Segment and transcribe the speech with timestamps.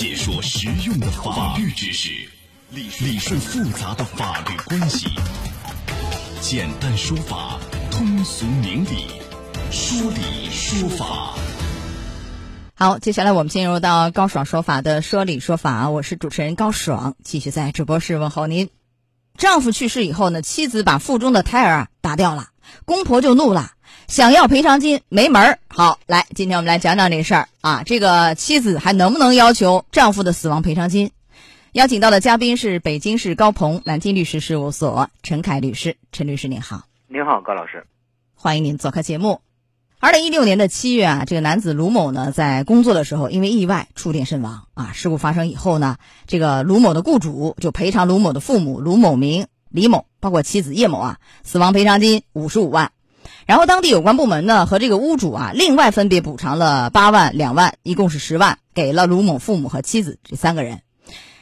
[0.00, 2.08] 解说实用的法律知识，
[2.70, 5.08] 理理顺复杂的法律关系，
[6.40, 7.58] 简单说法，
[7.90, 9.08] 通俗明理，
[9.70, 11.34] 说理说法。
[12.74, 18.70] 好，接下来我们进入到高爽说法的说理说法，我是主持人高爽，继续在直播室问候您。
[19.36, 22.48] 丈夫去世以后呢，妻子把腹中的胎儿打掉了，
[22.86, 23.72] 公婆就怒了，
[24.10, 25.58] 想要赔偿金没门儿。
[25.68, 31.12] 好，来，今天我们来讲讲这事儿啊，这个妻子还能不能要求丈夫的死亡赔偿金？
[31.70, 37.86] 邀请到的嘉宾是北京市高鹏南京律师事务所陈凯律师，陈律师您好，您好，高老师，
[38.34, 39.42] 欢迎您做客节目。
[40.00, 44.90] 二零一六年的七月啊，这个男子卢某呢，在工作的时候因为意外触电身亡啊。
[44.92, 52.90] 事故发生以后呢，这个卢某的雇主就赔偿卢某的父母卢某明、李某，包括妻子叶某啊，死亡赔偿金五十五万。
[53.50, 60.82] 然后当地有关部门呢和这个屋主啊，另外分别补偿了八万、两万，一共是十万，给了卢某父母和妻子这三个人。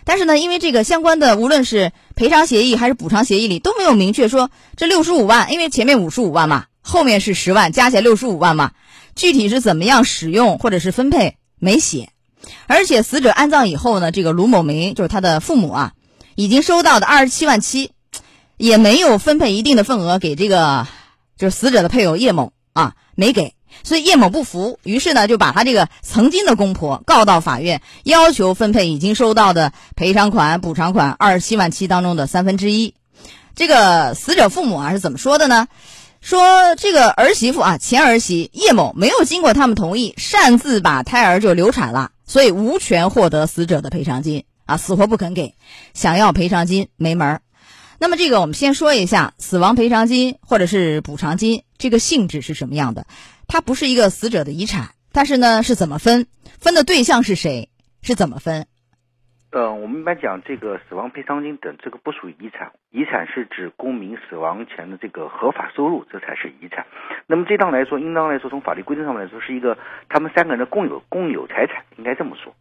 [0.06, 6.64] 但是呢，因为这个相关的无论是赔偿协议还是补偿协议里都没有明确说这六十五万，因为前面五十五万嘛。
[6.80, 8.70] 后面是十万，加起来六十五万嘛？
[9.14, 12.08] 具体是怎么样使用或者是分配没写，
[12.68, 15.92] 而且死者安葬以后呢，这个卢某明就是他的父母啊，
[16.36, 17.90] 已经收到的二十七万七，
[18.56, 20.86] 也没有分配一定的份额给这个
[21.39, 32.95] 就是死者的配偶叶某啊，没给，所以叶某不服，于是呢就把他这个曾经的公婆告到法院，要求分配已经收到的赔偿款、补偿款二十七万七当中的三分之一。
[33.55, 35.69] 这个死者父母啊是怎么说的呢？
[36.20, 45.55] 说这个儿媳妇啊，前儿媳叶某没有经过他们同意，擅自把胎儿就流产了，所以无权获得死者的赔偿金啊，死活不肯给，
[45.95, 47.41] 想要赔偿金没门儿。
[48.00, 53.06] 那么这个我们先说一下死亡赔偿金或者是补偿金这个性质是什么样的？
[53.48, 56.27] 它不是一个死者的遗产，但是呢是怎么分？
[56.58, 57.70] 分的对象是谁？
[58.02, 58.66] 是怎么分？
[59.50, 62.72] 呃，我们一般讲这个死亡赔偿金等，这个不属于遗产。
[62.90, 66.84] 遗产是指公民死亡前的这个合法收入，这才是遗产。
[67.27, 69.78] 那么这当来说，应当来说，从法律规定上面来说，是一个
[70.11, 72.55] 他们三个人的共有共有财产，应该这么说。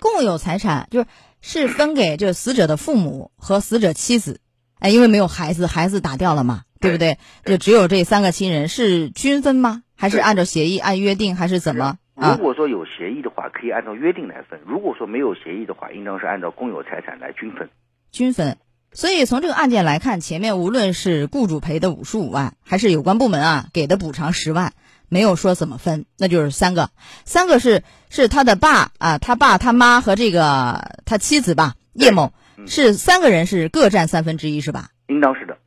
[0.00, 1.06] 共有财产就是
[1.40, 4.40] 是分给就死者的父母和死者妻子，
[4.84, 7.16] 哎，因为没有孩子，孩子打掉了嘛，对不对？
[7.46, 9.82] 就只有这三个亲人是均分吗？
[9.96, 11.96] 还是按照协议按约定还是怎么？
[12.14, 17.70] 如果说有协议的话，可以按照约定来分；如果说没有协议的话，应当是按照公有财产来均分。
[18.12, 18.58] 均分。
[18.92, 24.74] 所以从这个案件来看，前面无论是雇主赔的五十五万，还是有关部门啊给的补偿十万，
[25.08, 26.90] 没有说怎么分，那就是三个，
[27.24, 32.34] 三个是是他的爸啊，他爸他妈和这个他妻子吧，叶某
[32.66, 34.90] 是三个人是各占三分之一，是吧？
[35.08, 35.58] 应当是的。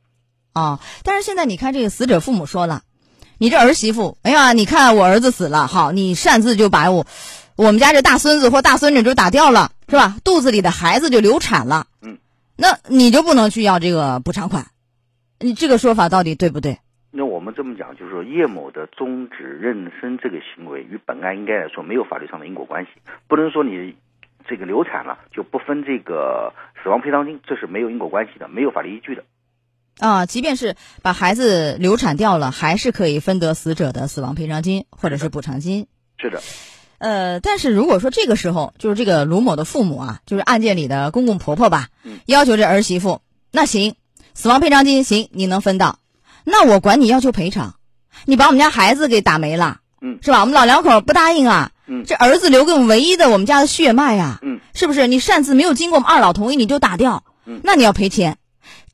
[0.54, 2.82] 哦，但是现在你看这个死者父母说了。
[3.40, 7.06] 你这儿媳妇，哎呀，你看我儿子死了，好，你擅自就把我，
[7.54, 10.16] 我们家这大孙子或大孙女就打掉了，是吧？
[10.24, 12.18] 肚子里的孩子就流产了，嗯，
[12.56, 14.66] 那你就不能去要这个补偿款，
[15.38, 16.80] 你这个说法到底对不对？
[17.12, 22.90] 那我们这么讲，就是说叶某的终止妊娠这个行为与本案应该来说没有法律上的因果关系，
[23.28, 23.94] 不能说你
[24.48, 29.22] 这个流产了就不分这个死亡赔偿金，这是没有因果关系的，没有法律依据的。
[29.98, 35.88] 啊，即便是把孩子流产掉了，还是可以分得死者的死亡赔偿金或者是补偿金。
[36.18, 36.40] 是的，
[36.98, 41.88] 呃，但是如果说这个时候就是这个卢某的父母啊，就是案件里的公公婆婆吧，
[42.26, 43.96] 要求这儿媳妇，那行，
[44.34, 45.98] 死亡赔偿金行，你能分到，
[46.44, 47.74] 那我管你要求赔偿，
[48.24, 50.40] 你把我们家孩子给打没了，嗯，是吧？
[50.40, 55.06] 我们老两口不答应啊，嗯，这儿子留给我们唯一的我们家的血脉呀，嗯，是不是？
[55.06, 58.36] 你擅自没有经过我们二老同意你就打掉，嗯，那你要赔钱。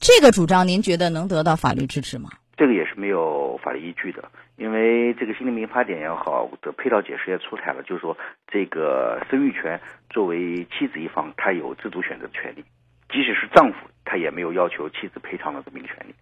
[0.00, 2.31] 这个主张您觉得能得到法律支持吗？
[2.56, 4.25] 这个也是没有法律依据的，
[4.56, 8.16] 因为这个新的民法典也好的配套解释也出台了，就是说
[8.47, 12.64] 这个生育权作为妻子一方，她有自主选择的权利，
[13.10, 16.14] 即使是丈夫，他也没有要求妻子赔偿的这么一个权利。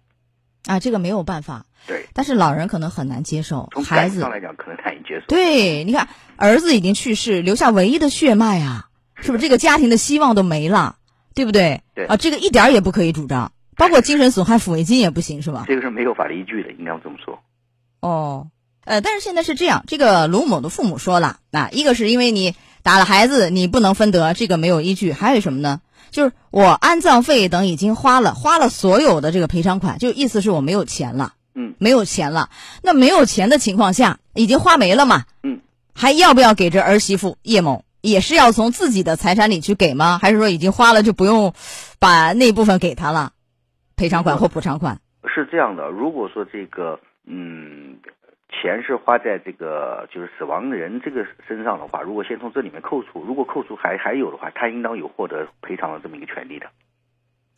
[0.65, 1.65] 啊，这个没有办法。
[1.85, 5.25] 对，但是老人可能很难接受，从孩子上来讲可能难以接受。
[5.27, 6.07] 对，你看
[6.37, 10.95] 儿子已经去世，留下唯一的血脉啊，是不是这个家庭的希望都没了，
[11.35, 11.81] 对不对？
[11.93, 13.51] 对啊，这个一点儿也不可以主张。
[13.75, 15.65] 包括精神损害抚慰金也不行是吧？
[15.67, 17.39] 这个是没有法律依据的，应该这么说。
[17.99, 18.47] 哦，
[18.85, 25.81] 呃，但是现在是这样，这个卢某的父母说了，啊，一个是因为你打了孩子，你不能分得，这个没有依据；还有什么呢？
[26.13, 32.49] 就是我安葬费等已经花了，花了所有的这个赔偿款，就意思是我没有钱了，嗯，没有钱了。
[32.83, 35.59] 那没有钱的情况下，已经花没了嘛，嗯，
[35.93, 37.83] 还要不要给这儿媳妇叶某？
[37.99, 40.19] 也是要从自己的财产里去给吗？
[40.21, 41.53] 还是说已经花了就不用
[41.99, 43.31] 把那部分给他了？
[43.95, 44.99] 赔偿款或补偿款
[45.33, 47.97] 是这样的，如果说这个嗯，
[48.63, 56.67] 钱是花在这个就是死亡人这个身上的话，如果先从这里面扣除，如果扣除还还有的话，他应当有获得赔偿的这么一个权利的。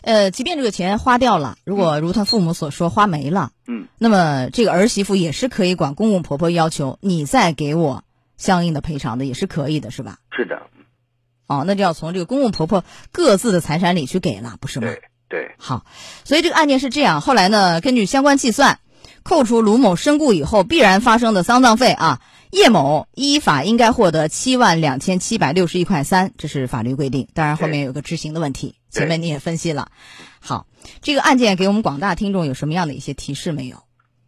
[0.01, 8.03] 呃，即便这个钱花掉了，如果如他父母所说花没了，嗯，那么这个儿媳妇也是可以管公公婆婆要求你再给我
[8.35, 10.17] 相应的赔偿的，也是可以的，是吧？
[10.35, 10.63] 是的，
[11.45, 14.87] 哦，那就要从这个公公婆婆各自的财产里去给了，不是吗？
[14.87, 15.85] 对对，好，
[16.23, 17.21] 所以这个案件是这样。
[17.21, 18.79] 后来呢，根据相关计算，
[19.27, 22.19] 扣除卢某身故以后必然发生的丧葬费啊，
[22.51, 27.27] 叶某依法应该获得七万两千七百六十一块三，这是法律规定。
[27.33, 29.87] 当然后面有个执行的问题，前面你也分析了。
[30.39, 30.67] 好，
[31.01, 33.77] 这个案件给我们广大听众有什么样的一些提示没有？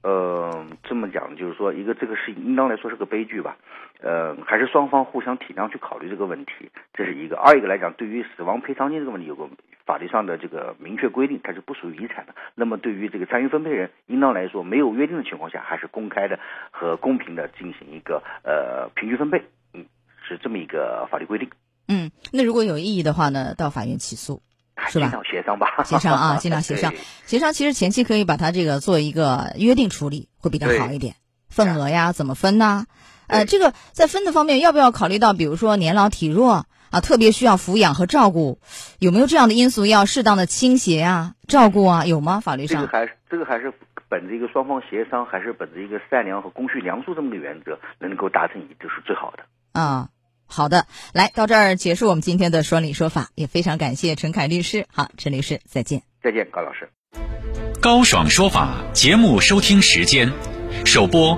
[0.02, 3.56] 呃，这么讲就是说，一个这个事应当来说是个悲剧吧，
[4.02, 7.36] 呃，还是双方互相体谅去考虑这个问题，这是一个。
[7.38, 9.48] 二一个来讲，对于死亡赔偿金这个问题，有个
[9.88, 12.36] 法律上的这个明确规定，它是不属于遗产的。
[12.54, 16.38] 那么对于这个参与分配人，应当来说没有约定的情况下，还是公开的
[16.69, 19.44] 和公平的进行一个呃平均分配，
[19.74, 19.86] 嗯，
[20.28, 21.50] 是这么一个法律规定。
[21.88, 24.44] 嗯，那如果有异议的话呢，到法院起诉。
[24.89, 26.94] 是吧尽量协商吧，协商啊， 尽量协商。
[27.25, 31.16] 协商其实前期可以把它这个做一个约定处理，会比较好一点。
[31.50, 32.86] 份额呀，怎么分呢？
[33.25, 38.60] 呃，这个在分的方面，要不要考虑到，比如说年老体弱啊，特别需要抚养和照顾，
[39.00, 42.06] 有没有这样的因素要适当的倾斜啊、照顾啊？
[42.06, 42.39] 有吗？
[42.39, 42.81] 法律上？
[42.81, 43.74] 这个还是这个还是
[44.10, 49.44] 本着一个双方协商，还是本着一个善良和公序良俗这么个原则，能够达成一致是最好的。
[49.74, 50.10] 啊，
[50.45, 54.86] 好的，来到这儿结束我们今天的说理说法，也非常感谢陈凯律师。
[54.94, 56.04] 好，陈律师，再见。
[56.24, 56.89] 再见，高老师。
[57.81, 60.31] 高爽说法节目收听时间：
[60.86, 61.38] 首播